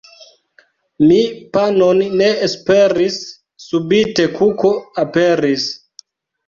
[1.11, 1.19] Mi
[1.57, 3.21] panon ne esperis,
[3.69, 4.75] subite kuko
[5.07, 5.71] aperis.